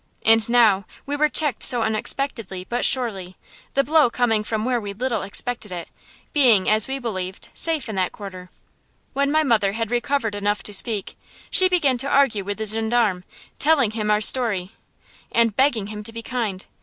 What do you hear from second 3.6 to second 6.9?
the blow coming from where we little expected it, being, as